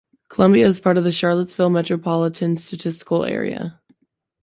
Columbia 0.29 0.65
is 0.65 0.79
part 0.79 0.97
of 0.97 1.03
the 1.03 1.11
Charlottesville 1.11 1.69
Metropolitan 1.69 2.57
Statistical 2.57 3.23
Area. 3.23 3.79